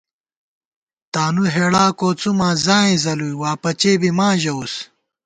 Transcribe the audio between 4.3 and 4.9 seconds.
ژَوُس